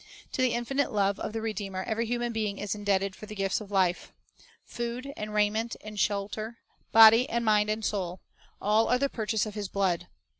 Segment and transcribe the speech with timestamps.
[0.31, 3.61] To the infinite love of the Redeemer every human being is indebted for the gifts
[3.61, 4.11] of life.
[4.65, 6.57] Food and raiment and shelter,
[6.91, 8.19] body and mind and soul,—
[8.63, 10.07] all are the purchase of His blood.